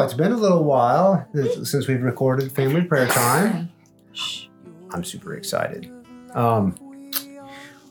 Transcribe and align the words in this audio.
Well, 0.00 0.08
it's 0.08 0.16
been 0.16 0.32
a 0.32 0.36
little 0.38 0.64
while 0.64 1.28
since 1.62 1.86
we've 1.86 2.00
recorded 2.02 2.50
family 2.52 2.80
prayer 2.84 3.06
time. 3.06 3.70
I'm 4.92 5.04
super 5.04 5.34
excited. 5.34 5.92
Um, 6.32 6.72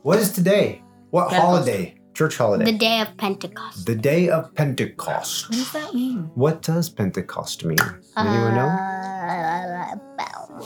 what 0.01 0.17
is 0.17 0.31
today? 0.31 0.81
What 1.11 1.29
Pentecost. 1.29 1.45
holiday? 1.45 1.95
Church 2.15 2.35
holiday. 2.35 2.65
The 2.65 2.79
day 2.79 3.01
of 3.01 3.15
Pentecost. 3.17 3.85
The 3.85 3.93
day 3.93 4.27
of 4.27 4.55
Pentecost. 4.55 5.49
What 5.49 5.55
does 5.55 5.71
that 5.73 5.93
mean? 5.93 6.31
What 6.33 6.63
does 6.63 6.89
Pentecost 6.89 7.63
mean? 7.63 7.77
Anyone 8.17 8.55
know? 8.55 8.65
Uh, 8.65 9.95
about 10.15 10.65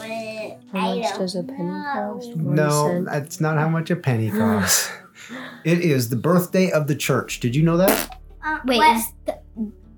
How 0.71 0.95
much 0.95 1.17
does 1.17 1.35
a 1.35 1.43
penny 1.43 1.83
cost? 1.93 2.37
No, 2.37 2.87
cent? 2.87 3.05
that's 3.07 3.41
not 3.41 3.57
how 3.57 3.67
much 3.67 3.91
a 3.91 3.97
penny 3.97 4.31
costs. 4.39 4.89
it 5.65 5.81
is 5.81 6.07
the 6.07 6.15
birthday 6.15 6.71
of 6.71 6.87
the 6.87 6.95
church. 6.95 7.41
Did 7.41 7.53
you 7.53 7.63
know 7.63 7.75
that? 7.75 8.21
Wait, 8.63 8.79
is 8.95 9.11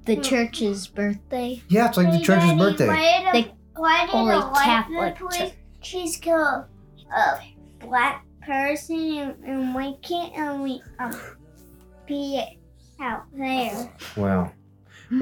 the, 0.05 0.15
the 0.15 0.21
church's 0.21 0.87
birthday? 0.87 1.61
Yeah, 1.67 1.87
it's 1.87 1.97
like 1.97 2.11
the 2.11 2.19
church's 2.23 2.53
birthday. 2.53 2.87
Why 2.87 3.31
did, 3.33 3.45
The 3.45 3.51
why 3.81 4.01
did 4.01 4.09
Holy 4.11 4.35
a 4.35 4.51
Catholic 4.63 5.15
people 5.15 5.29
Church. 5.31 5.51
cheese 5.81 6.17
kill 6.17 6.37
a 7.15 7.39
black 7.79 8.25
person 8.45 8.97
and, 9.17 9.43
and 9.45 9.75
why 9.75 9.93
can't 10.01 10.33
only 10.37 10.81
um, 10.99 11.13
be 12.07 12.43
out 13.01 13.23
there? 13.33 13.91
Well, 14.15 14.51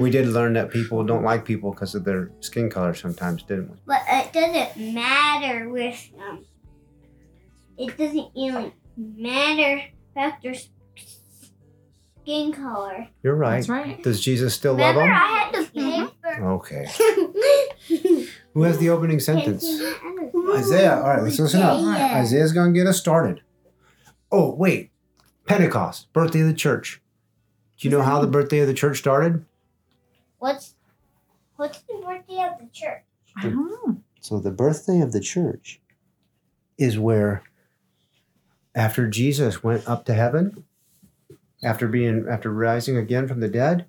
we 0.00 0.10
did 0.10 0.28
learn 0.28 0.52
that 0.54 0.70
people 0.70 1.04
don't 1.04 1.22
like 1.24 1.44
people 1.44 1.70
because 1.72 1.94
of 1.94 2.04
their 2.04 2.30
skin 2.40 2.70
color 2.70 2.94
sometimes, 2.94 3.42
didn't 3.42 3.70
we? 3.70 3.76
But 3.86 4.02
it 4.08 4.32
doesn't 4.32 4.94
matter 4.94 5.68
with 5.68 6.00
um. 6.20 6.44
It 7.76 7.96
doesn't 7.98 8.28
really 8.36 8.72
matter 8.96 9.82
about 10.14 10.40
their 10.42 10.52
s- 10.54 10.68
skin 12.24 12.52
color. 12.52 13.06
You're 13.22 13.34
right. 13.34 13.56
That's 13.56 13.68
right. 13.68 14.02
Does 14.02 14.20
Jesus 14.20 14.54
still 14.54 14.74
love 14.74 14.96
Remember, 14.96 15.12
them? 15.12 15.22
I 15.22 15.38
had 15.38 15.54
the 15.54 15.70
paper. 15.70 16.12
Mm-hmm. 16.24 16.44
Okay. 16.44 18.26
Who 18.54 18.62
has 18.62 18.78
the 18.78 18.88
opening 18.88 19.20
sentence? 19.20 19.64
Isaiah. 20.54 20.96
All 20.96 21.08
right, 21.08 21.22
let's 21.22 21.38
listen 21.38 21.60
up. 21.60 21.80
Yeah. 21.80 22.18
Isaiah's 22.20 22.52
going 22.52 22.72
to 22.72 22.78
get 22.78 22.86
us 22.86 22.98
started. 22.98 23.42
Oh, 24.32 24.54
wait. 24.54 24.90
Pentecost, 25.46 26.12
birthday 26.12 26.40
of 26.40 26.46
the 26.46 26.54
church. 26.54 27.02
Do 27.78 27.88
you 27.88 27.96
know 27.96 28.02
how 28.02 28.20
the 28.20 28.26
birthday 28.26 28.60
of 28.60 28.68
the 28.68 28.74
church 28.74 28.98
started? 28.98 29.44
What's 30.38 30.74
what's 31.56 31.82
the 31.82 32.00
birthday 32.04 32.42
of 32.42 32.58
the 32.58 32.68
church? 32.72 33.02
I 33.36 33.42
don't 33.42 33.68
know. 33.68 34.00
So, 34.20 34.38
the 34.38 34.50
birthday 34.50 35.00
of 35.00 35.12
the 35.12 35.20
church 35.20 35.80
is 36.78 36.98
where, 36.98 37.42
after 38.74 39.08
Jesus 39.08 39.62
went 39.62 39.86
up 39.86 40.06
to 40.06 40.14
heaven, 40.14 40.64
after 41.64 41.88
being 41.88 42.26
after 42.28 42.52
rising 42.52 42.96
again 42.96 43.26
from 43.26 43.40
the 43.40 43.48
dead, 43.48 43.86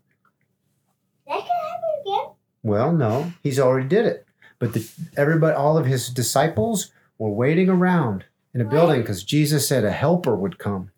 That 1.28 1.40
can 1.40 1.48
happen 1.48 1.90
again. 2.02 2.34
Well, 2.64 2.92
no, 2.92 3.34
he's 3.44 3.60
already 3.60 3.88
did 3.88 4.06
it. 4.06 4.26
But 4.60 4.74
the, 4.74 4.90
everybody, 5.18 5.56
all 5.56 5.78
of 5.78 5.86
his 5.86 6.10
disciples 6.10 6.92
were 7.18 7.30
waiting 7.30 7.70
around 7.70 8.26
in 8.54 8.62
a 8.62 8.66
building 8.66 9.02
because 9.02 9.24
Jesus 9.24 9.68
said 9.68 9.84
a 9.84 9.92
helper 9.92 10.36
would 10.36 10.58
come. 10.58 10.92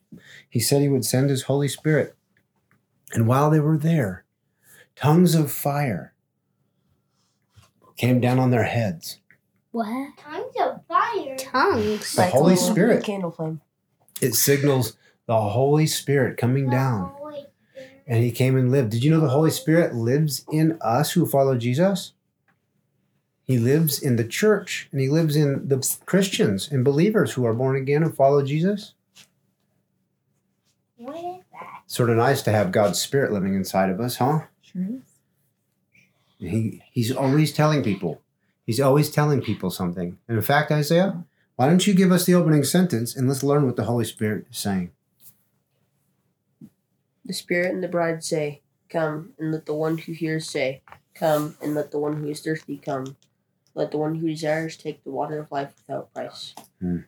He 0.49 0.59
said 0.59 0.81
he 0.81 0.89
would 0.89 1.05
send 1.05 1.29
his 1.29 1.43
Holy 1.43 1.67
Spirit. 1.67 2.15
And 3.13 3.27
while 3.27 3.49
they 3.49 3.59
were 3.59 3.77
there, 3.77 4.25
tongues 4.95 5.33
of 5.33 5.51
fire 5.51 6.13
came 7.95 8.19
down 8.19 8.37
on 8.37 8.51
their 8.51 8.63
heads. 8.63 9.19
What? 9.71 10.17
Tongues 10.17 10.55
of 10.59 10.85
fire. 10.87 11.35
Tongues. 11.37 12.13
The 12.13 12.27
Holy 12.27 12.55
Spirit. 12.55 13.03
Candle 13.03 13.31
flame. 13.31 13.61
It 14.21 14.33
signals 14.33 14.97
the 15.27 15.39
Holy 15.39 15.85
Spirit 15.85 16.37
coming 16.37 16.69
down. 16.69 17.13
And 18.07 18.23
he 18.23 18.31
came 18.31 18.55
and 18.55 18.71
lived. 18.71 18.91
Did 18.91 19.03
you 19.03 19.11
know 19.11 19.19
the 19.19 19.29
Holy 19.29 19.51
Spirit 19.51 19.93
lives 19.93 20.45
in 20.51 20.77
us 20.81 21.11
who 21.11 21.25
follow 21.25 21.57
Jesus? 21.57 22.13
He 23.43 23.57
lives 23.57 24.01
in 24.01 24.15
the 24.15 24.23
church 24.23 24.87
and 24.91 24.99
he 24.99 25.09
lives 25.09 25.35
in 25.35 25.67
the 25.67 25.85
Christians 26.05 26.69
and 26.71 26.83
believers 26.83 27.33
who 27.33 27.45
are 27.45 27.53
born 27.53 27.75
again 27.75 28.03
and 28.03 28.15
follow 28.15 28.43
Jesus. 28.43 28.93
What 30.95 31.15
is 31.15 31.43
that? 31.51 31.83
Sort 31.85 32.09
of 32.09 32.17
nice 32.17 32.41
to 32.43 32.51
have 32.51 32.71
God's 32.71 32.99
Spirit 32.99 33.31
living 33.31 33.55
inside 33.55 33.89
of 33.89 33.99
us, 33.99 34.17
huh? 34.17 34.41
Sure 34.61 34.81
is. 34.81 35.01
He, 36.39 36.83
he's 36.91 37.11
always 37.11 37.51
telling 37.51 37.83
people. 37.83 38.21
He's 38.65 38.81
always 38.81 39.09
telling 39.09 39.41
people 39.41 39.69
something. 39.69 40.17
And 40.27 40.37
in 40.37 40.43
fact, 40.43 40.71
Isaiah, 40.71 41.23
why 41.55 41.67
don't 41.67 41.87
you 41.87 41.93
give 41.93 42.11
us 42.11 42.25
the 42.25 42.35
opening 42.35 42.63
sentence 42.63 43.15
and 43.15 43.27
let's 43.27 43.43
learn 43.43 43.65
what 43.65 43.75
the 43.75 43.85
Holy 43.85 44.05
Spirit 44.05 44.45
is 44.51 44.57
saying? 44.57 44.91
The 47.27 47.33
Spirit 47.33 47.73
and 47.73 47.83
the 47.83 47.89
bride 47.89 48.23
say, 48.23 48.61
Come, 48.89 49.33
and 49.37 49.51
let 49.51 49.65
the 49.65 49.73
one 49.73 49.97
who 49.97 50.13
hears 50.13 50.49
say, 50.49 50.81
Come, 51.13 51.57
and 51.61 51.75
let 51.75 51.91
the 51.91 51.99
one 51.99 52.17
who 52.17 52.29
is 52.29 52.39
thirsty 52.39 52.77
come. 52.77 53.17
Let 53.75 53.91
the 53.91 53.97
one 53.97 54.15
who 54.15 54.29
desires 54.29 54.77
take 54.77 55.03
the 55.03 55.11
water 55.11 55.37
of 55.37 55.51
life 55.51 55.73
without 55.77 56.13
price. 56.13 56.55
Hmm. 56.79 56.99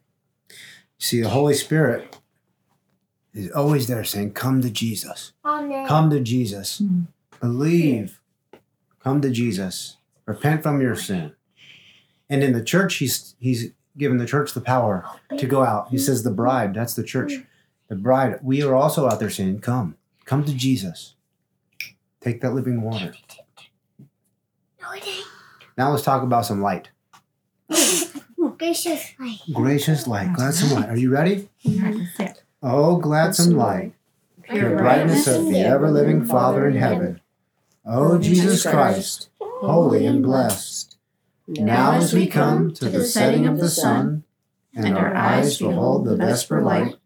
See, 0.98 1.22
the 1.22 1.30
Holy 1.30 1.54
Spirit 1.54 2.18
is 3.34 3.50
always 3.52 3.88
there 3.88 4.04
saying, 4.04 4.34
Come 4.34 4.62
to 4.62 4.70
Jesus. 4.70 5.32
Amen. 5.46 5.88
Come 5.88 6.10
to 6.10 6.20
Jesus. 6.20 6.80
Hmm. 6.80 7.04
Believe. 7.40 8.20
Come 9.00 9.22
to 9.22 9.30
Jesus. 9.30 9.98
Repent 10.26 10.62
from 10.62 10.82
your 10.82 10.98
sin. 10.98 11.32
And 12.30 12.44
in 12.44 12.52
the 12.52 12.64
church, 12.64 12.96
he's 12.96 13.36
he's 13.40 13.72
given 13.98 14.18
the 14.18 14.26
church 14.26 14.54
the 14.54 14.62
power 14.62 15.06
to 15.38 15.46
go 15.48 15.64
out. 15.64 15.90
He 15.90 15.98
says 15.98 16.24
the 16.24 16.32
bride, 16.32 16.74
that's 16.74 16.94
the 16.94 17.04
church. 17.04 17.36
Hmm. 17.36 17.42
The 17.88 17.96
bride, 17.96 18.40
we 18.44 18.62
are 18.62 18.76
also 18.76 19.08
out 19.08 19.20
there 19.22 19.30
saying, 19.30 19.62
Come. 19.62 19.96
Come 20.30 20.46
to 20.46 20.54
Jesus. 20.54 21.16
Take 22.22 22.42
that 22.42 22.54
living 22.54 22.84
water. 22.84 23.16
No, 24.80 24.92
it 24.92 25.08
ain't. 25.08 25.26
Now 25.76 25.90
let's 25.90 26.04
talk 26.04 26.22
about 26.22 26.46
some 26.46 26.62
light. 26.62 26.90
Gracious 28.60 29.16
light. 29.20 29.40
Gracious 29.52 30.06
light. 30.06 30.32
Gladsome 30.34 30.70
light. 30.70 30.90
Are 30.90 30.98
you 30.98 31.10
ready? 31.10 31.50
Oh, 32.62 32.98
gladsome 32.98 33.58
light. 33.58 33.94
Pure 34.44 34.78
brightness 34.78 35.26
of 35.26 35.46
the 35.46 35.62
ever 35.62 35.90
living 35.90 36.24
Father 36.24 36.68
in 36.68 36.76
heaven. 36.76 37.22
Oh, 37.84 38.12
oh 38.12 38.18
Jesus 38.20 38.62
Christ, 38.62 39.30
holy 39.42 40.06
and 40.06 40.22
blessed. 40.22 40.96
Now 41.48 41.94
as 41.94 42.14
we 42.14 42.28
come 42.28 42.72
to 42.76 42.88
the 42.88 43.04
setting 43.04 43.48
of 43.48 43.58
the 43.58 43.68
sun, 43.68 44.26
and 44.76 44.96
our 44.96 45.12
eyes 45.12 45.58
behold 45.58 46.06
the 46.06 46.16
vesper 46.16 46.62
light, 46.62 46.98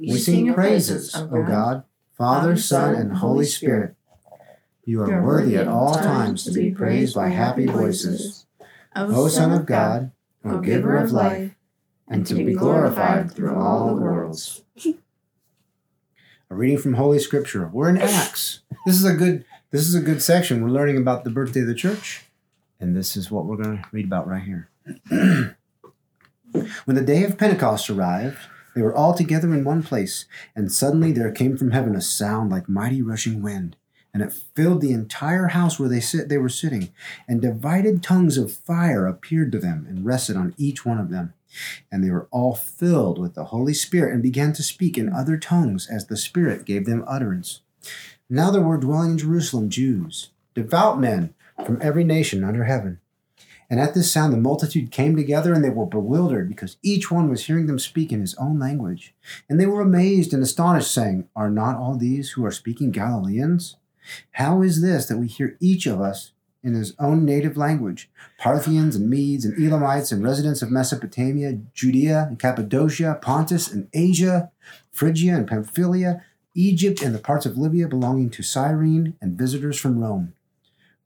we 0.00 0.18
sing 0.18 0.52
praises, 0.54 1.14
O 1.14 1.44
God, 1.44 1.84
Father, 2.18 2.56
Son, 2.56 2.96
and 2.96 3.12
Holy 3.18 3.46
Spirit. 3.46 3.94
You 4.84 5.02
are 5.02 5.22
worthy 5.22 5.56
at 5.56 5.68
all 5.68 5.94
times 5.94 6.42
to 6.44 6.50
be 6.50 6.72
praised 6.72 7.14
by 7.14 7.28
happy 7.28 7.66
voices, 7.66 8.44
O 8.96 9.28
Son 9.28 9.52
of 9.52 9.66
God, 9.66 10.10
O 10.44 10.58
Giver 10.58 10.96
of 10.96 11.12
life, 11.12 11.52
and 12.08 12.26
to 12.26 12.34
be 12.34 12.54
glorified 12.54 13.30
through 13.30 13.54
all 13.54 13.94
the 13.94 14.02
worlds. 14.02 14.64
A 16.50 16.54
reading 16.54 16.78
from 16.78 16.94
Holy 16.94 17.20
Scripture. 17.20 17.70
We're 17.72 17.90
in 17.90 17.98
Acts. 17.98 18.60
This 18.84 18.96
is 18.96 19.04
a 19.04 19.14
good. 19.14 19.44
This 19.70 19.82
is 19.82 19.94
a 19.94 20.00
good 20.00 20.20
section. 20.20 20.62
We're 20.62 20.70
learning 20.70 20.96
about 20.96 21.22
the 21.22 21.30
birthday 21.30 21.60
of 21.60 21.66
the 21.66 21.74
church, 21.74 22.24
and 22.80 22.96
this 22.96 23.16
is 23.16 23.30
what 23.30 23.44
we're 23.44 23.62
going 23.62 23.76
to 23.76 23.84
read 23.92 24.06
about 24.06 24.26
right 24.26 24.42
here. 24.42 24.70
when 25.10 26.96
the 26.96 27.02
day 27.02 27.22
of 27.22 27.38
Pentecost 27.38 27.90
arrived, 27.90 28.38
they 28.78 28.84
were 28.84 28.94
all 28.94 29.12
together 29.12 29.52
in 29.52 29.64
one 29.64 29.82
place, 29.82 30.26
and 30.54 30.70
suddenly 30.70 31.10
there 31.10 31.32
came 31.32 31.56
from 31.56 31.72
heaven 31.72 31.96
a 31.96 32.00
sound 32.00 32.48
like 32.48 32.68
mighty 32.68 33.02
rushing 33.02 33.42
wind, 33.42 33.74
and 34.14 34.22
it 34.22 34.32
filled 34.32 34.82
the 34.82 34.92
entire 34.92 35.48
house 35.48 35.80
where 35.80 35.88
they 35.88 35.98
sit 35.98 36.28
they 36.28 36.38
were 36.38 36.48
sitting, 36.48 36.90
and 37.26 37.42
divided 37.42 38.04
tongues 38.04 38.38
of 38.38 38.52
fire 38.52 39.04
appeared 39.04 39.50
to 39.50 39.58
them 39.58 39.84
and 39.88 40.04
rested 40.04 40.36
on 40.36 40.54
each 40.56 40.86
one 40.86 40.96
of 40.96 41.10
them. 41.10 41.34
And 41.90 42.04
they 42.04 42.10
were 42.12 42.28
all 42.30 42.54
filled 42.54 43.18
with 43.18 43.34
the 43.34 43.46
Holy 43.46 43.74
Spirit 43.74 44.14
and 44.14 44.22
began 44.22 44.52
to 44.52 44.62
speak 44.62 44.96
in 44.96 45.12
other 45.12 45.36
tongues 45.36 45.88
as 45.90 46.06
the 46.06 46.16
Spirit 46.16 46.64
gave 46.64 46.86
them 46.86 47.02
utterance. 47.08 47.62
Now 48.30 48.52
there 48.52 48.62
were 48.62 48.76
dwelling 48.76 49.10
in 49.10 49.18
Jerusalem 49.18 49.70
Jews, 49.70 50.30
devout 50.54 51.00
men 51.00 51.34
from 51.66 51.80
every 51.82 52.04
nation 52.04 52.44
under 52.44 52.62
heaven. 52.62 53.00
And 53.70 53.78
at 53.78 53.94
this 53.94 54.10
sound 54.10 54.32
the 54.32 54.38
multitude 54.38 54.90
came 54.90 55.16
together, 55.16 55.52
and 55.52 55.62
they 55.62 55.70
were 55.70 55.86
bewildered, 55.86 56.48
because 56.48 56.78
each 56.82 57.10
one 57.10 57.28
was 57.28 57.44
hearing 57.44 57.66
them 57.66 57.78
speak 57.78 58.12
in 58.12 58.20
his 58.20 58.34
own 58.36 58.58
language. 58.58 59.14
And 59.48 59.60
they 59.60 59.66
were 59.66 59.80
amazed 59.80 60.32
and 60.32 60.42
astonished, 60.42 60.92
saying, 60.92 61.28
Are 61.36 61.50
not 61.50 61.76
all 61.76 61.96
these 61.96 62.30
who 62.30 62.44
are 62.46 62.50
speaking 62.50 62.90
Galileans? 62.90 63.76
How 64.32 64.62
is 64.62 64.80
this 64.80 65.06
that 65.06 65.18
we 65.18 65.26
hear 65.26 65.56
each 65.60 65.86
of 65.86 66.00
us 66.00 66.32
in 66.62 66.74
his 66.74 66.94
own 66.98 67.26
native 67.26 67.56
language? 67.58 68.10
Parthians 68.38 68.96
and 68.96 69.10
Medes 69.10 69.44
and 69.44 69.58
Elamites 69.62 70.12
and 70.12 70.22
residents 70.22 70.62
of 70.62 70.70
Mesopotamia, 70.70 71.58
Judea 71.74 72.26
and 72.28 72.38
Cappadocia, 72.38 73.18
Pontus 73.20 73.70
and 73.70 73.88
Asia, 73.92 74.50
Phrygia 74.90 75.36
and 75.36 75.46
Pamphylia, 75.46 76.24
Egypt 76.54 77.02
and 77.02 77.14
the 77.14 77.20
parts 77.20 77.46
of 77.46 77.56
Libya 77.56 77.86
belonging 77.86 78.30
to 78.30 78.42
Cyrene, 78.42 79.14
and 79.20 79.38
visitors 79.38 79.78
from 79.78 79.98
Rome. 79.98 80.32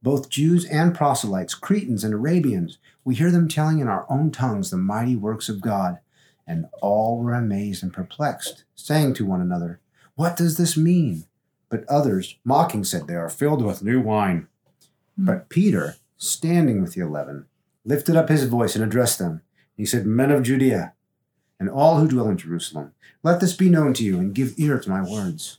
Both 0.02 0.28
Jews 0.28 0.64
and 0.64 0.94
proselytes, 0.94 1.54
Cretans 1.54 2.04
and 2.04 2.12
Arabians. 2.12 2.78
We 3.04 3.14
hear 3.14 3.31
them 3.31 3.49
telling 3.49 3.78
in 3.78 3.88
our 3.88 4.04
own 4.10 4.31
tongues 4.31 4.70
the 4.70 4.76
mighty 4.76 5.16
works 5.16 5.49
of 5.49 5.60
God. 5.60 5.99
And 6.46 6.66
all 6.81 7.19
were 7.19 7.34
amazed 7.34 7.82
and 7.82 7.93
perplexed, 7.93 8.64
saying 8.75 9.14
to 9.14 9.26
one 9.26 9.40
another, 9.40 9.81
What 10.16 10.37
does 10.37 10.56
this 10.56 10.76
mean? 10.76 11.25
But 11.69 11.88
others, 11.88 12.37
mocking, 12.44 12.84
said, 12.84 13.06
They 13.06 13.14
are 13.14 13.31
filled 13.31 13.64
with 13.64 13.84
new 13.84 14.00
wine. 14.00 14.49
Hmm. 15.16 15.25
But 15.25 15.49
Peter, 15.49 15.96
standing 16.16 16.82
with 16.82 16.94
the 16.94 17.00
eleven, 17.00 17.46
lifted 17.84 18.16
up 18.16 18.28
his 18.28 18.44
voice 18.44 18.75
and 18.75 18.84
addressed 18.84 19.19
them. 19.19 19.43
He 19.76 19.87
said, 19.87 20.05
Men 20.05 20.31
of 20.31 20.43
Judea, 20.43 20.94
and 21.58 21.70
all 21.70 21.98
who 21.98 22.08
dwell 22.08 22.28
in 22.28 22.37
Jerusalem, 22.37 22.93
let 23.22 23.40
this 23.40 23.55
be 23.55 23.70
known 23.70 23.94
to 23.94 24.05
you, 24.05 24.19
and 24.19 24.34
give 24.34 24.55
ear 24.58 24.81
to 24.81 24.90
my 24.90 25.00
words. 25.00 25.58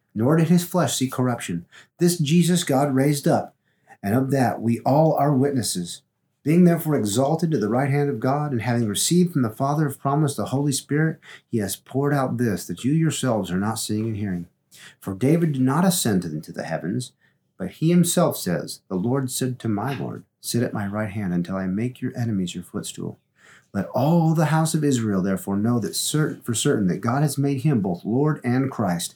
nor 0.13 0.37
did 0.37 0.49
his 0.49 0.63
flesh 0.63 0.95
see 0.95 1.09
corruption. 1.09 1.65
This 1.99 2.17
Jesus 2.17 2.63
God 2.63 2.93
raised 2.93 3.27
up, 3.27 3.55
and 4.03 4.15
of 4.15 4.31
that 4.31 4.61
we 4.61 4.79
all 4.79 5.13
are 5.13 5.35
witnesses. 5.35 6.01
Being 6.43 6.63
therefore 6.63 6.95
exalted 6.95 7.51
to 7.51 7.59
the 7.59 7.69
right 7.69 7.89
hand 7.89 8.09
of 8.09 8.19
God, 8.19 8.51
and 8.51 8.61
having 8.61 8.87
received 8.87 9.33
from 9.33 9.43
the 9.43 9.49
Father 9.49 9.85
of 9.85 9.99
promise 9.99 10.35
the 10.35 10.47
Holy 10.47 10.71
Spirit, 10.71 11.19
he 11.47 11.59
has 11.59 11.75
poured 11.75 12.13
out 12.13 12.37
this 12.37 12.65
that 12.65 12.83
you 12.83 12.93
yourselves 12.93 13.51
are 13.51 13.57
not 13.57 13.75
seeing 13.75 14.07
and 14.07 14.17
hearing. 14.17 14.47
For 14.99 15.13
David 15.13 15.51
did 15.51 15.61
not 15.61 15.85
ascend 15.85 16.25
into 16.25 16.51
the 16.51 16.63
heavens, 16.63 17.11
but 17.57 17.71
he 17.71 17.89
himself 17.89 18.37
says, 18.37 18.81
The 18.89 18.95
Lord 18.95 19.29
said 19.29 19.59
to 19.59 19.69
my 19.69 19.93
Lord, 19.97 20.23
Sit 20.39 20.63
at 20.63 20.73
my 20.73 20.87
right 20.87 21.11
hand 21.11 21.31
until 21.31 21.57
I 21.57 21.67
make 21.67 22.01
your 22.01 22.17
enemies 22.17 22.55
your 22.55 22.63
footstool. 22.63 23.19
Let 23.73 23.87
all 23.89 24.33
the 24.33 24.45
house 24.45 24.73
of 24.73 24.83
Israel 24.83 25.21
therefore 25.21 25.57
know 25.57 25.79
that 25.79 25.95
certain, 25.95 26.41
for 26.41 26.55
certain 26.55 26.87
that 26.87 26.97
God 26.97 27.21
has 27.21 27.37
made 27.37 27.61
him 27.61 27.81
both 27.81 28.03
Lord 28.03 28.41
and 28.43 28.71
Christ, 28.71 29.15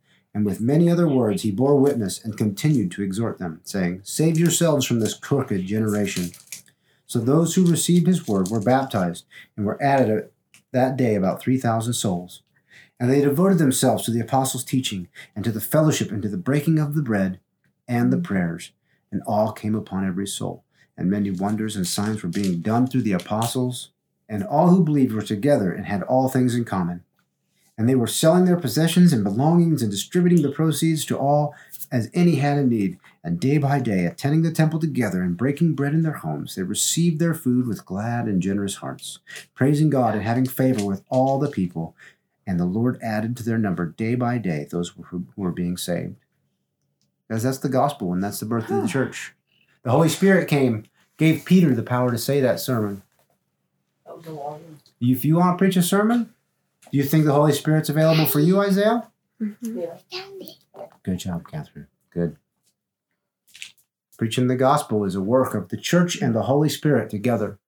And 0.33 0.45
with 0.45 0.61
many 0.61 0.89
other 0.89 1.07
words 1.07 1.41
he 1.41 1.51
bore 1.51 1.75
witness 1.77 2.23
and 2.23 2.37
continued 2.37 2.91
to 2.91 3.03
exhort 3.03 3.37
them, 3.37 3.59
saying, 3.63 4.01
Save 4.03 4.37
yourselves 4.37 4.85
from 4.85 4.99
this 4.99 5.13
crooked 5.13 5.65
generation. 5.65 6.31
So 7.05 7.19
those 7.19 7.55
who 7.55 7.69
received 7.69 8.07
his 8.07 8.27
word 8.27 8.47
were 8.47 8.61
baptized 8.61 9.25
and 9.57 9.65
were 9.65 9.81
added 9.83 10.29
that 10.71 10.95
day 10.95 11.15
about 11.15 11.41
3,000 11.41 11.93
souls. 11.93 12.41
And 12.99 13.09
they 13.09 13.21
devoted 13.21 13.57
themselves 13.57 14.05
to 14.05 14.11
the 14.11 14.21
apostles' 14.21 14.63
teaching 14.63 15.09
and 15.35 15.43
to 15.43 15.51
the 15.51 15.59
fellowship 15.59 16.11
and 16.11 16.21
to 16.21 16.29
the 16.29 16.37
breaking 16.37 16.79
of 16.79 16.93
the 16.93 17.01
bread 17.01 17.39
and 17.87 18.13
the 18.13 18.17
prayers. 18.17 18.71
And 19.11 19.21
all 19.27 19.51
came 19.51 19.75
upon 19.75 20.07
every 20.07 20.27
soul. 20.27 20.63
And 20.95 21.09
many 21.09 21.31
wonders 21.31 21.75
and 21.75 21.85
signs 21.85 22.23
were 22.23 22.29
being 22.29 22.61
done 22.61 22.87
through 22.87 23.01
the 23.01 23.11
apostles. 23.11 23.89
And 24.29 24.43
all 24.43 24.69
who 24.69 24.83
believed 24.83 25.11
were 25.11 25.21
together 25.21 25.73
and 25.73 25.87
had 25.87 26.03
all 26.03 26.29
things 26.29 26.55
in 26.55 26.63
common. 26.63 27.03
And 27.81 27.89
they 27.89 27.95
were 27.95 28.05
selling 28.05 28.45
their 28.45 28.59
possessions 28.59 29.11
and 29.11 29.23
belongings 29.23 29.81
and 29.81 29.89
distributing 29.89 30.43
the 30.43 30.51
proceeds 30.51 31.03
to 31.05 31.17
all 31.17 31.55
as 31.91 32.11
any 32.13 32.35
had 32.35 32.59
a 32.59 32.63
need. 32.63 32.99
And 33.23 33.39
day 33.39 33.57
by 33.57 33.79
day, 33.79 34.05
attending 34.05 34.43
the 34.43 34.51
temple 34.51 34.79
together 34.79 35.23
and 35.23 35.35
breaking 35.35 35.73
bread 35.73 35.95
in 35.95 36.03
their 36.03 36.11
homes, 36.13 36.53
they 36.53 36.61
received 36.61 37.19
their 37.19 37.33
food 37.33 37.65
with 37.65 37.83
glad 37.83 38.27
and 38.27 38.39
generous 38.39 38.75
hearts, 38.75 39.17
praising 39.55 39.89
God 39.89 40.13
and 40.13 40.23
having 40.23 40.45
favor 40.45 40.85
with 40.85 41.01
all 41.09 41.39
the 41.39 41.49
people. 41.49 41.95
And 42.45 42.59
the 42.59 42.65
Lord 42.65 42.99
added 43.01 43.35
to 43.37 43.43
their 43.43 43.57
number 43.57 43.87
day 43.87 44.13
by 44.13 44.37
day 44.37 44.67
those 44.69 44.93
who 45.05 45.25
were 45.35 45.51
being 45.51 45.75
saved. 45.75 46.17
Because 47.27 47.41
that's 47.41 47.57
the 47.57 47.67
gospel 47.67 48.13
and 48.13 48.23
that's 48.23 48.39
the 48.39 48.45
birth 48.45 48.69
of 48.69 48.83
the 48.83 48.87
church. 48.87 49.33
The 49.81 49.89
Holy 49.89 50.09
Spirit 50.09 50.47
came, 50.47 50.83
gave 51.17 51.45
Peter 51.45 51.73
the 51.73 51.81
power 51.81 52.11
to 52.11 52.19
say 52.19 52.41
that 52.41 52.59
sermon. 52.59 53.01
That 54.05 54.17
was 54.17 54.27
a 54.27 54.33
long 54.33 54.51
one. 54.51 54.79
If 54.99 55.25
you 55.25 55.37
want 55.37 55.57
to 55.57 55.63
preach 55.63 55.77
a 55.77 55.81
sermon, 55.81 56.35
do 56.89 56.97
you 56.97 57.03
think 57.03 57.25
the 57.25 57.33
Holy 57.33 57.53
Spirit's 57.53 57.89
available 57.89 58.25
for 58.25 58.39
you, 58.39 58.59
Isaiah? 58.59 59.09
Mm-hmm. 59.41 59.79
Yeah. 59.79 59.97
Good 61.03 61.19
job, 61.19 61.47
Catherine. 61.47 61.87
Good. 62.11 62.37
Preaching 64.17 64.47
the 64.47 64.55
gospel 64.55 65.03
is 65.03 65.15
a 65.15 65.21
work 65.21 65.53
of 65.53 65.69
the 65.69 65.77
church 65.77 66.21
and 66.21 66.35
the 66.35 66.43
Holy 66.43 66.69
Spirit 66.69 67.09
together. 67.09 67.59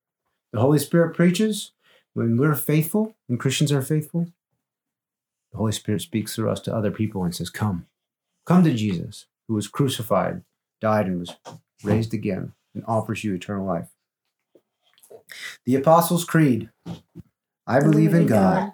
The 0.51 0.59
Holy 0.59 0.77
Spirit 0.77 1.15
preaches 1.15 1.71
when 2.13 2.37
we're 2.37 2.55
faithful, 2.55 3.15
when 3.27 3.39
Christians 3.39 3.71
are 3.71 3.81
faithful. 3.81 4.27
The 5.51 5.57
Holy 5.57 5.71
Spirit 5.71 6.01
speaks 6.01 6.35
through 6.35 6.49
us 6.49 6.59
to 6.61 6.75
other 6.75 6.91
people 6.91 7.23
and 7.23 7.33
says, 7.33 7.49
Come, 7.49 7.87
come 8.45 8.63
to 8.63 8.73
Jesus, 8.73 9.25
who 9.47 9.55
was 9.55 9.67
crucified, 9.67 10.43
died, 10.81 11.07
and 11.07 11.19
was 11.19 11.35
raised 11.83 12.13
again, 12.13 12.53
and 12.75 12.83
offers 12.87 13.23
you 13.23 13.33
eternal 13.33 13.65
life. 13.65 13.89
The 15.65 15.75
Apostles' 15.75 16.25
Creed 16.25 16.69
I 17.65 17.79
believe 17.79 18.13
in 18.13 18.27
God, 18.27 18.73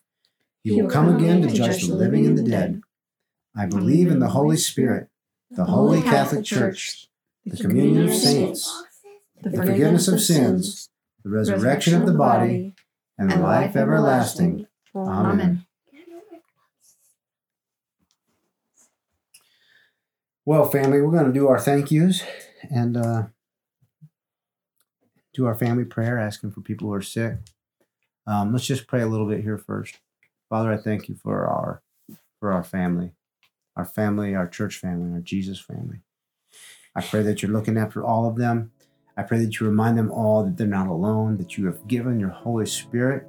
He 0.63 0.79
will 0.79 0.89
come 0.89 1.13
again 1.15 1.41
to 1.41 1.49
judge 1.49 1.87
the 1.87 1.95
living 1.95 2.25
and 2.25 2.37
the 2.37 2.43
dead. 2.43 2.81
I 3.55 3.65
believe 3.65 4.09
in 4.09 4.19
the 4.19 4.29
Holy 4.29 4.57
Spirit, 4.57 5.09
the 5.49 5.65
Holy 5.65 6.01
Catholic 6.01 6.45
Church, 6.45 7.07
the 7.45 7.57
communion 7.57 8.07
of 8.07 8.13
saints, 8.13 8.83
the 9.41 9.51
forgiveness 9.51 10.07
of 10.07 10.21
sins, 10.21 10.89
the 11.23 11.29
resurrection 11.29 11.95
of 11.95 12.05
the 12.05 12.13
body, 12.13 12.73
and 13.17 13.31
the 13.31 13.37
life 13.37 13.75
everlasting. 13.75 14.67
Amen. 14.95 15.65
Well, 20.45 20.65
family, 20.69 21.01
we're 21.01 21.11
going 21.11 21.25
to 21.25 21.33
do 21.33 21.47
our 21.47 21.59
thank 21.59 21.91
yous 21.91 22.23
and 22.69 22.97
uh, 22.97 23.23
do 25.33 25.45
our 25.45 25.55
family 25.55 25.85
prayer, 25.85 26.17
asking 26.17 26.51
for 26.51 26.61
people 26.61 26.87
who 26.87 26.93
are 26.93 27.01
sick. 27.01 27.37
Um, 28.25 28.51
let's 28.51 28.65
just 28.65 28.87
pray 28.87 29.01
a 29.01 29.07
little 29.07 29.27
bit 29.27 29.41
here 29.41 29.57
first. 29.57 29.99
Father, 30.51 30.73
I 30.73 30.77
thank 30.77 31.07
you 31.07 31.15
for 31.15 31.47
our 31.47 31.81
for 32.41 32.51
our 32.51 32.61
family, 32.61 33.13
our 33.77 33.85
family, 33.85 34.35
our 34.35 34.49
church 34.49 34.75
family, 34.75 35.13
our 35.13 35.21
Jesus 35.21 35.61
family. 35.61 36.01
I 36.93 37.01
pray 37.01 37.23
that 37.23 37.41
you're 37.41 37.53
looking 37.53 37.77
after 37.77 38.03
all 38.03 38.27
of 38.27 38.35
them. 38.35 38.73
I 39.15 39.23
pray 39.23 39.39
that 39.45 39.57
you 39.57 39.65
remind 39.65 39.97
them 39.97 40.11
all 40.11 40.43
that 40.43 40.57
they're 40.57 40.67
not 40.67 40.87
alone, 40.87 41.37
that 41.37 41.57
you 41.57 41.67
have 41.67 41.87
given 41.87 42.19
your 42.19 42.31
Holy 42.31 42.65
Spirit, 42.65 43.25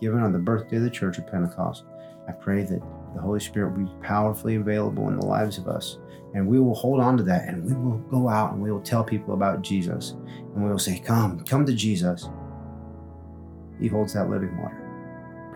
given 0.00 0.22
on 0.22 0.32
the 0.32 0.38
birthday 0.38 0.78
of 0.78 0.84
the 0.84 0.88
Church 0.88 1.18
of 1.18 1.26
Pentecost. 1.26 1.84
I 2.26 2.32
pray 2.32 2.62
that 2.62 2.80
the 3.14 3.20
Holy 3.20 3.40
Spirit 3.40 3.76
will 3.76 3.84
be 3.84 3.92
powerfully 4.02 4.54
available 4.54 5.08
in 5.08 5.18
the 5.18 5.26
lives 5.26 5.58
of 5.58 5.68
us. 5.68 5.98
And 6.34 6.48
we 6.48 6.58
will 6.58 6.74
hold 6.74 7.00
on 7.00 7.18
to 7.18 7.22
that 7.24 7.48
and 7.48 7.66
we 7.66 7.74
will 7.74 7.98
go 7.98 8.30
out 8.30 8.54
and 8.54 8.62
we 8.62 8.72
will 8.72 8.80
tell 8.80 9.04
people 9.04 9.34
about 9.34 9.60
Jesus. 9.60 10.12
And 10.54 10.64
we 10.64 10.70
will 10.70 10.78
say, 10.78 10.98
Come, 11.00 11.44
come 11.44 11.66
to 11.66 11.74
Jesus. 11.74 12.30
He 13.78 13.88
holds 13.88 14.14
that 14.14 14.30
living 14.30 14.56
water. 14.56 14.91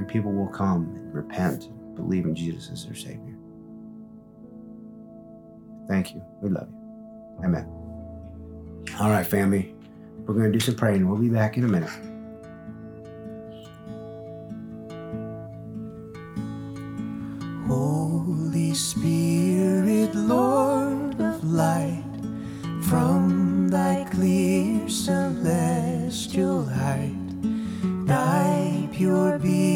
People 0.05 0.33
will 0.33 0.49
come 0.49 0.93
and 0.95 1.13
repent, 1.13 1.65
and 1.65 1.95
believe 1.97 2.27
in 2.27 2.35
Jesus 2.35 2.71
as 2.71 2.85
their 2.85 2.95
Savior. 2.95 3.37
Thank 5.89 6.15
you. 6.15 6.23
We 6.41 6.51
love 6.51 6.69
you. 6.71 7.45
Amen. 7.45 7.67
All 9.01 9.11
right, 9.11 9.27
family. 9.27 9.75
We're 10.27 10.35
going 10.35 10.53
to 10.53 10.53
do 10.53 10.61
some 10.61 10.75
praying. 10.75 11.09
We'll 11.09 11.19
be 11.19 11.29
back 11.29 11.57
in 11.57 11.65
a 11.65 11.69
minute. 11.69 11.91
Holy 17.67 18.75
Spirit, 18.75 20.15
Lord 20.15 21.21
of 21.21 21.45
light, 21.45 22.05
from 22.83 23.69
thy 23.69 24.05
clear 24.11 24.89
celestial 24.89 26.65
height, 26.65 27.15
thy 28.07 28.89
pure 28.93 29.39
beaming 29.39 29.76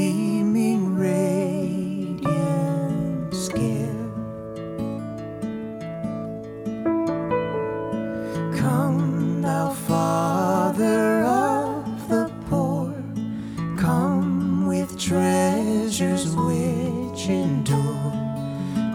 which 16.50 17.28
endure. 17.28 18.12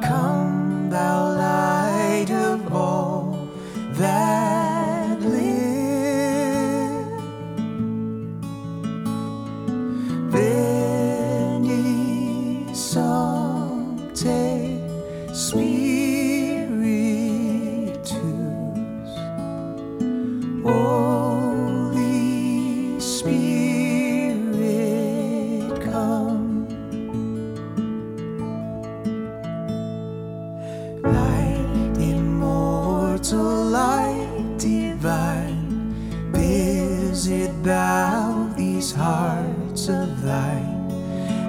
Come, 0.03 0.54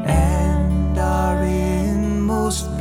and 0.06 0.98
our 0.98 1.42
inmost 1.42 2.76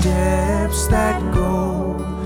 steps 0.00 0.86
that 0.88 1.20
go 1.34 2.25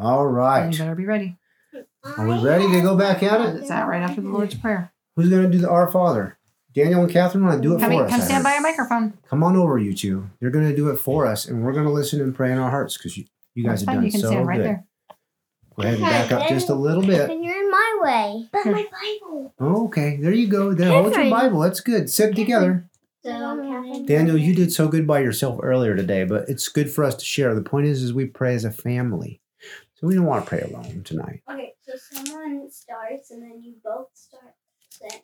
All 0.00 0.26
You 0.70 0.78
better 0.78 0.94
be 0.94 1.04
ready. 1.04 1.36
Are 2.04 2.26
we 2.26 2.38
ready 2.42 2.66
to 2.72 2.80
go 2.80 2.96
back 2.96 3.22
at 3.22 3.40
it? 3.40 3.56
It's 3.56 3.68
that 3.68 3.86
right 3.86 4.00
after 4.00 4.20
the 4.22 4.28
Lord's 4.28 4.54
Prayer. 4.54 4.92
Who's 5.16 5.28
going 5.28 5.42
to 5.42 5.50
do 5.50 5.58
the 5.58 5.68
Our 5.68 5.90
Father? 5.90 6.38
Daniel 6.72 7.02
and 7.02 7.12
Catherine 7.12 7.44
want 7.44 7.60
to 7.60 7.68
do 7.68 7.74
it 7.74 7.80
Come, 7.80 7.90
for 7.90 7.98
in- 7.98 8.04
us. 8.04 8.10
come 8.10 8.20
stand 8.20 8.44
by 8.44 8.50
heard. 8.50 8.54
your 8.54 8.62
microphone. 8.62 9.18
Come 9.28 9.42
on 9.42 9.56
over, 9.56 9.76
you 9.76 9.92
two. 9.92 10.30
You're 10.40 10.52
going 10.52 10.68
to 10.68 10.74
do 10.74 10.88
it 10.88 10.96
for 10.96 11.26
us, 11.26 11.46
and 11.46 11.64
we're 11.64 11.72
going 11.72 11.84
to 11.84 11.90
listen 11.92 12.20
and 12.20 12.34
pray 12.34 12.52
in 12.52 12.58
our 12.58 12.70
hearts 12.70 12.96
because 12.96 13.16
you, 13.18 13.24
you 13.54 13.64
guys 13.64 13.80
That's 13.80 13.80
have 13.80 13.86
fine. 13.88 13.96
done 13.96 14.04
You 14.06 14.12
can 14.12 14.20
so 14.20 14.26
stand 14.28 14.46
right 14.46 14.56
good. 14.56 14.66
there. 14.66 14.84
Go 15.76 15.82
ahead 15.82 15.94
and 15.94 16.02
back 16.02 16.32
up 16.32 16.48
just 16.48 16.68
a 16.68 16.74
little 16.74 17.02
bit. 17.02 17.28
And 17.30 17.44
you're 17.44 17.56
in 17.60 17.70
my 17.70 17.98
way. 18.02 18.48
But 18.52 18.66
my 18.66 18.86
Bible. 19.20 19.54
Okay, 19.60 20.16
there 20.16 20.32
you 20.32 20.46
go. 20.46 20.72
There, 20.74 20.90
hold 20.90 21.14
your 21.14 21.28
Bible. 21.30 21.60
That's 21.60 21.80
good. 21.80 22.08
Sit 22.08 22.34
together. 22.36 22.88
So, 23.24 23.30
Catherine. 23.30 24.06
Daniel, 24.06 24.36
you 24.38 24.54
did 24.54 24.72
so 24.72 24.88
good 24.88 25.06
by 25.06 25.20
yourself 25.20 25.58
earlier 25.62 25.94
today, 25.94 26.24
but 26.24 26.48
it's 26.48 26.68
good 26.68 26.90
for 26.90 27.04
us 27.04 27.14
to 27.16 27.24
share. 27.24 27.54
The 27.54 27.62
point 27.62 27.86
is, 27.86 28.02
is 28.02 28.12
we 28.14 28.26
pray 28.26 28.54
as 28.54 28.64
a 28.64 28.70
family, 28.70 29.40
so 30.00 30.06
we 30.06 30.14
don't 30.14 30.24
want 30.24 30.44
to 30.44 30.48
pray 30.48 30.60
alone 30.62 31.02
tonight. 31.04 31.42
Okay, 31.50 31.74
so 31.82 31.92
someone 31.96 32.70
starts 32.70 33.30
and 33.30 33.42
then 33.42 33.62
you 33.62 33.74
both 33.84 34.08
start 34.14 34.54
saying. 34.88 35.22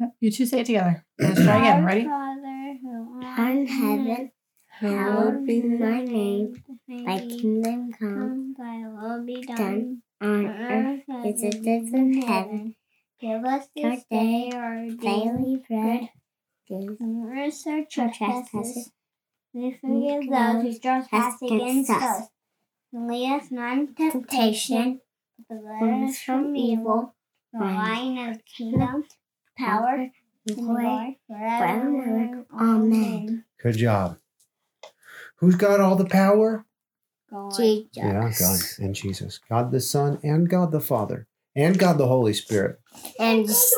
Yep, 0.00 0.14
You 0.20 0.30
two 0.32 0.46
say 0.46 0.60
it 0.60 0.66
together. 0.66 1.04
Let's 1.18 1.42
try 1.44 1.58
again. 1.58 1.84
Ready? 1.84 2.04
Father 2.04 2.78
who 2.82 3.20
art 3.22 3.50
in 3.50 3.66
heaven, 3.66 4.32
hallowed 4.66 5.46
be 5.46 5.60
thy 5.60 6.00
name. 6.04 6.62
Thy 6.88 7.18
kingdom 7.20 7.92
come 7.92 8.54
Thy 8.58 8.78
will 8.88 9.24
be 9.24 9.42
done 9.42 9.56
done 9.56 10.02
on 10.20 10.28
on 10.30 10.46
earth 10.46 11.00
earth 11.08 11.26
as 11.26 11.42
it 11.42 11.54
is 11.66 11.92
in 11.92 12.22
heaven. 12.22 12.76
Give 13.20 13.44
us 13.44 13.66
Our 13.76 13.90
this 13.90 14.04
day 14.10 14.50
our 14.54 14.86
daily 14.86 14.96
Daily 14.96 15.62
bread. 15.68 16.08
bread. 16.68 16.96
And 16.98 17.38
us 17.48 17.66
our 17.66 17.74
Our 17.78 17.84
trespasses. 17.84 18.50
trespasses. 18.50 18.92
We 19.52 19.70
forgive 19.80 20.28
those 20.30 20.62
who 20.62 20.78
trespass 20.80 21.40
against 21.42 21.90
us. 21.90 22.26
And 22.94 23.08
lead 23.08 23.40
us 23.40 23.50
not 23.50 23.76
into 23.76 24.12
temptation, 24.12 25.00
but 25.36 25.56
deliver 25.56 26.04
us 26.04 26.18
from 26.18 26.54
evil. 26.54 27.12
For 27.50 27.58
thine 27.58 28.16
is 28.18 28.36
the 28.36 28.42
kingdom, 28.44 29.04
power, 29.58 30.10
and 30.46 30.56
glory 30.56 31.18
forever. 31.26 31.90
forever. 31.90 32.46
Amen. 32.56 33.44
Good 33.60 33.78
job. 33.78 34.18
Who's 35.38 35.56
got 35.56 35.80
all 35.80 35.96
the 35.96 36.04
power? 36.04 36.66
God. 37.28 37.56
Jesus. 37.56 37.88
Yeah, 37.94 38.30
God 38.38 38.60
and 38.78 38.94
Jesus, 38.94 39.40
God 39.48 39.72
the 39.72 39.80
Son, 39.80 40.20
and 40.22 40.48
God 40.48 40.70
the 40.70 40.80
Father, 40.80 41.26
and 41.56 41.76
God 41.76 41.98
the 41.98 42.06
Holy 42.06 42.32
Spirit. 42.32 42.78
And 43.18 43.44
just 43.44 43.74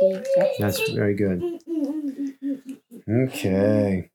Jesus. 0.00 0.28
That's 0.60 0.90
very 0.90 1.16
good. 1.16 1.42
Okay. 3.08 4.10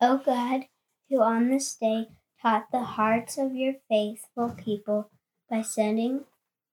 Oh 0.00 0.20
God, 0.26 0.62
who 1.08 1.22
on 1.22 1.48
this 1.48 1.76
day 1.76 2.08
taught 2.42 2.66
the 2.72 2.82
hearts 2.82 3.38
of 3.38 3.54
your 3.54 3.74
faithful 3.88 4.50
people 4.50 5.08
by 5.48 5.62
sending 5.62 6.24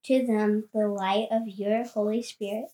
to 0.03 0.25
them 0.25 0.67
the 0.73 0.88
light 0.88 1.27
of 1.32 1.47
your 1.47 1.86
Holy 1.86 2.23
Spirit, 2.23 2.65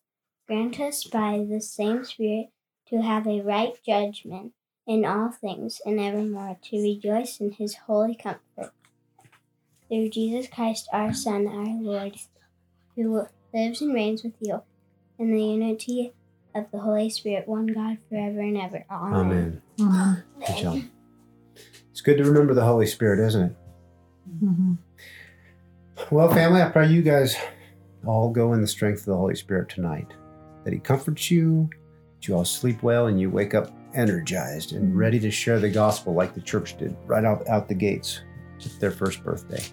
grant 0.47 0.79
us 0.79 1.03
by 1.03 1.45
the 1.47 1.59
same 1.59 2.05
Spirit 2.05 2.47
to 2.87 3.01
have 3.01 3.27
a 3.27 3.41
right 3.41 3.73
judgment 3.85 4.53
in 4.87 5.03
all 5.03 5.31
things 5.31 5.81
and 5.85 5.99
evermore 5.99 6.57
to 6.61 6.81
rejoice 6.81 7.39
in 7.39 7.51
his 7.51 7.75
holy 7.87 8.15
comfort. 8.15 8.71
Through 9.89 10.09
Jesus 10.09 10.47
Christ, 10.47 10.87
our 10.93 11.13
Son, 11.13 11.47
our 11.47 11.81
Lord, 11.81 12.15
who 12.95 13.27
lives 13.53 13.81
and 13.81 13.93
reigns 13.93 14.23
with 14.23 14.35
you 14.39 14.61
in 15.19 15.31
the 15.31 15.43
unity 15.43 16.13
of 16.53 16.71
the 16.71 16.79
Holy 16.79 17.09
Spirit, 17.09 17.47
one 17.47 17.67
God, 17.67 17.97
forever 18.09 18.39
and 18.39 18.57
ever. 18.57 18.85
Amen. 18.89 19.61
Amen. 19.79 20.23
Good 20.39 20.57
job. 20.57 20.81
It's 22.05 22.11
good 22.15 22.23
to 22.23 22.29
remember 22.29 22.53
the 22.53 22.63
Holy 22.63 22.85
Spirit, 22.85 23.19
isn't 23.19 23.41
it? 23.41 23.55
Mhm. 24.43 24.77
Well, 26.11 26.31
family, 26.31 26.61
I 26.61 26.69
pray 26.69 26.87
you 26.87 27.01
guys 27.01 27.35
all 28.05 28.29
go 28.29 28.53
in 28.53 28.61
the 28.61 28.67
strength 28.67 28.99
of 28.99 29.05
the 29.07 29.17
Holy 29.17 29.33
Spirit 29.33 29.69
tonight. 29.69 30.13
That 30.65 30.73
He 30.73 30.77
comforts 30.77 31.31
you, 31.31 31.67
that 32.19 32.27
you 32.27 32.35
all 32.35 32.45
sleep 32.45 32.83
well, 32.83 33.07
and 33.07 33.19
you 33.19 33.31
wake 33.31 33.55
up 33.55 33.71
energized 33.95 34.73
and 34.73 34.95
ready 34.95 35.19
to 35.19 35.31
share 35.31 35.59
the 35.59 35.67
gospel 35.71 36.13
like 36.13 36.35
the 36.35 36.41
church 36.41 36.77
did 36.77 36.95
right 37.07 37.25
out, 37.25 37.47
out 37.49 37.67
the 37.67 37.73
gates 37.73 38.21
with 38.59 38.79
their 38.79 38.91
first 38.91 39.23
birthday. 39.23 39.63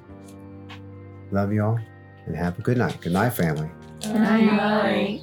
Love 1.33 1.53
you 1.53 1.63
all 1.63 1.79
and 2.25 2.35
have 2.35 2.59
a 2.59 2.63
good 2.63 2.79
night. 2.79 2.99
Good 3.03 3.13
night, 3.13 3.35
family. 3.35 3.69
Good 4.01 4.15
night. 4.15 5.21